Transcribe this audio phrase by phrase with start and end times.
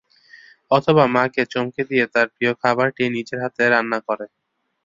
[0.71, 4.25] অথবা মাকে চমকে দিয়ে তাঁর প্রিয় খাবারটি নিজের হাতে রান্না করে।